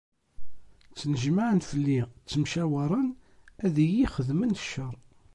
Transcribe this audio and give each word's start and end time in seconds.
Ttnejmaɛen 0.91 1.61
fell-i, 1.69 2.01
ttemcawaren 2.07 3.07
ad 3.65 3.75
iyi-xedmen 3.85 4.55
ccer. 4.61 4.95